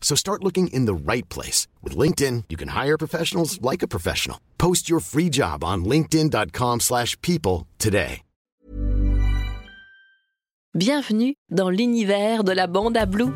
[0.00, 1.68] So start looking in the right place.
[1.84, 4.38] With LinkedIn, you can hire professionals like a professional.
[4.58, 8.22] Post your free job on linkedin.com/people slash people today.
[10.72, 13.32] Bienvenue dans l'univers de la bande à Blue.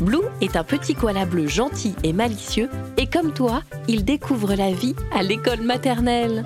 [0.00, 2.68] Blue est un petit koala bleu gentil et malicieux
[2.98, 6.44] et comme toi, il découvre la vie à l'école maternelle.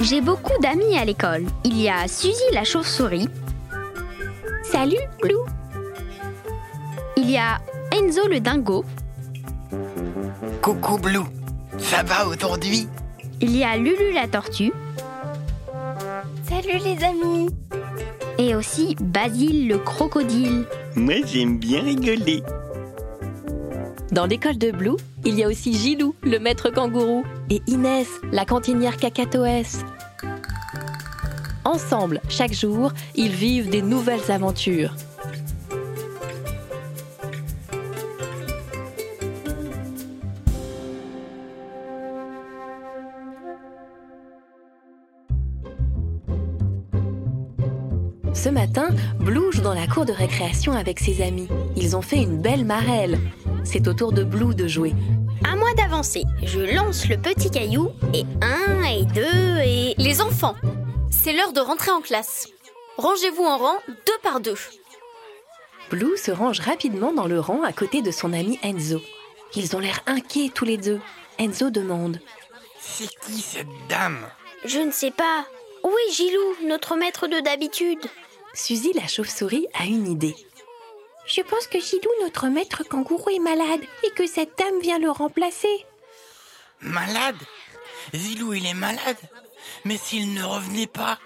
[0.00, 1.44] J'ai beaucoup d'amis à l'école.
[1.64, 3.28] Il y a Suzy la chauve-souris.
[4.62, 5.34] Salut, Blue.
[7.16, 7.58] Il y a
[7.92, 8.84] Enzo le dingo.
[10.62, 11.24] Coucou Blue,
[11.78, 12.86] ça va aujourd'hui?
[13.40, 14.72] Il y a Lulu la tortue.
[16.48, 17.50] Salut les amis
[18.38, 20.64] Et aussi Basile le crocodile.
[20.94, 22.42] Moi j'aime bien rigoler.
[24.12, 24.96] Dans l'école de Blue,
[25.28, 29.84] il y a aussi Gilou, le maître kangourou, et Inès, la cantinière cacatoès.
[31.66, 34.94] Ensemble, chaque jour, ils vivent des nouvelles aventures.
[48.40, 51.48] Ce matin, Blue joue dans la cour de récréation avec ses amis.
[51.74, 53.18] Ils ont fait une belle marelle.
[53.64, 54.94] C'est au tour de Blue de jouer.
[55.44, 56.22] À moi d'avancer.
[56.44, 59.96] Je lance le petit caillou et un et deux et...
[59.98, 60.54] Les enfants,
[61.10, 62.46] c'est l'heure de rentrer en classe.
[62.96, 64.54] Rangez-vous en rang deux par deux.
[65.90, 69.00] Blue se range rapidement dans le rang à côté de son ami Enzo.
[69.56, 71.00] Ils ont l'air inquiets tous les deux.
[71.40, 72.20] Enzo demande
[72.78, 74.28] C'est qui cette dame?
[74.64, 75.44] Je ne sais pas.
[75.82, 78.06] Oui, Gilou, notre maître de d'habitude?
[78.54, 80.34] Suzy la chauve-souris a une idée.
[81.26, 85.10] Je pense que Gilou, notre maître kangourou, est malade et que cette dame vient le
[85.10, 85.84] remplacer.
[86.80, 87.36] Malade?
[88.14, 89.18] Zilou il est malade
[89.84, 91.18] Mais s'il ne revenait pas?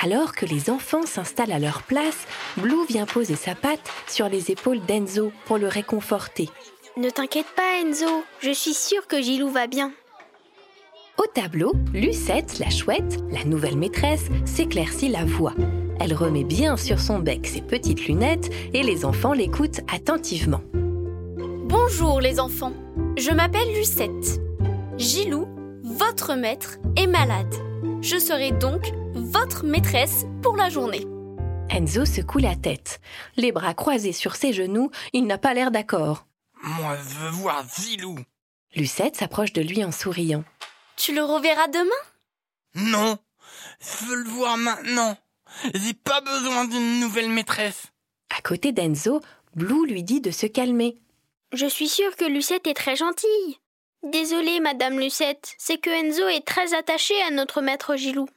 [0.00, 4.50] Alors que les enfants s'installent à leur place, Blue vient poser sa patte sur les
[4.50, 6.48] épaules d'Enzo pour le réconforter.
[6.96, 8.24] Ne t'inquiète pas, Enzo.
[8.40, 9.92] Je suis sûre que Gilou va bien.
[11.18, 15.54] Au tableau, Lucette, la chouette, la nouvelle maîtresse, s'éclaircit la voix.
[15.98, 20.60] Elle remet bien sur son bec ses petites lunettes et les enfants l'écoutent attentivement.
[21.64, 22.72] Bonjour les enfants,
[23.16, 24.40] je m'appelle Lucette.
[24.96, 25.48] Gilou,
[25.82, 27.52] votre maître, est malade.
[28.00, 31.04] Je serai donc votre maîtresse pour la journée.
[31.68, 33.00] Enzo secoue la tête.
[33.36, 36.26] Les bras croisés sur ses genoux, il n'a pas l'air d'accord.
[36.62, 38.18] Moi je veux voir Zilou
[38.76, 40.44] Lucette s'approche de lui en souriant.
[40.98, 42.02] Tu le reverras demain?
[42.74, 43.18] Non
[43.80, 45.16] Je veux le voir maintenant
[45.72, 47.84] J'ai pas besoin d'une nouvelle maîtresse
[48.36, 49.20] À côté d'Enzo,
[49.54, 50.98] Blue lui dit de se calmer.
[51.52, 53.58] Je suis sûre que Lucette est très gentille.
[54.02, 58.28] Désolée, Madame Lucette, c'est que Enzo est très attaché à notre maître Gilou.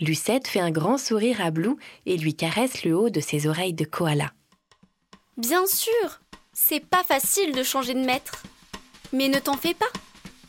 [0.00, 1.76] Lucette fait un grand sourire à Blue
[2.06, 4.32] et lui caresse le haut de ses oreilles de koala.
[5.36, 6.20] Bien sûr,
[6.54, 8.42] c'est pas facile de changer de maître.
[9.12, 9.92] Mais ne t'en fais pas.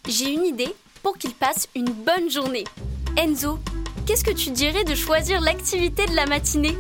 [0.08, 2.64] J'ai une idée pour qu'il passe une bonne journée.
[3.18, 3.60] Enzo,
[4.08, 6.76] qu'est-ce que tu dirais de choisir l'activité de la matinée?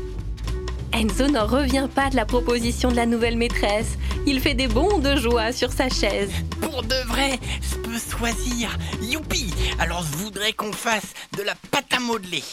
[0.93, 3.97] Enzo n'en revient pas de la proposition de la nouvelle maîtresse.
[4.25, 6.31] Il fait des bonds de joie sur sa chaise.
[6.61, 11.93] Pour de vrai, je peux choisir Youpi Alors je voudrais qu'on fasse de la pâte
[11.93, 12.43] à modeler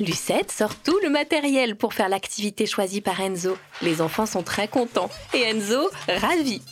[0.00, 3.58] Lucette sort tout le matériel pour faire l'activité choisie par Enzo.
[3.82, 6.62] Les enfants sont très contents et Enzo ravi.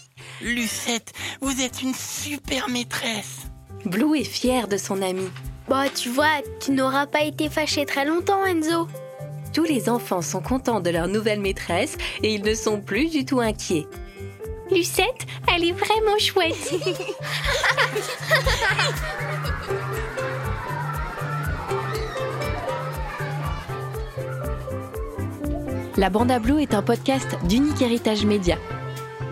[0.40, 1.12] Lucette,
[1.42, 3.47] vous êtes une super maîtresse
[3.84, 5.28] Blue est fier de son ami.
[5.68, 8.88] Bah, tu vois, tu n'auras pas été fâché très longtemps, Enzo.
[9.52, 13.24] Tous les enfants sont contents de leur nouvelle maîtresse et ils ne sont plus du
[13.24, 13.86] tout inquiets.
[14.70, 16.54] Lucette, elle est vraiment chouette.
[25.96, 28.56] La Bande à Blue est un podcast d'Unique Héritage Média.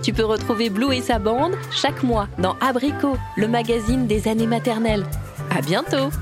[0.06, 4.46] Tu peux retrouver Blue et sa bande chaque mois dans Abricot, le magazine des années
[4.46, 5.04] maternelles.
[5.50, 6.12] À bientôt!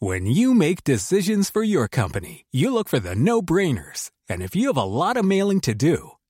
[0.00, 4.10] When you make decisions for your company, you look for the no-brainers.
[4.30, 6.12] And if you have a lot of mailing to do,